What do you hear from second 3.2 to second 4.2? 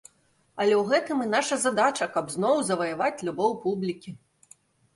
любоў публікі.